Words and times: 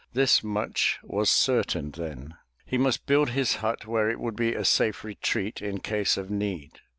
This 0.13 0.43
much 0.43 0.97
was 1.03 1.29
certain 1.29 1.91
then,— 1.91 2.33
^he 2.71 2.79
must 2.79 3.05
build 3.05 3.29
his 3.29 3.57
hut 3.57 3.85
where 3.85 4.09
it 4.09 4.19
would 4.19 4.35
be 4.35 4.55
a 4.55 4.65
safe 4.65 5.03
retreat 5.03 5.61
in 5.61 5.79
case 5.79 6.17
of 6.17 6.31
need. 6.31 6.79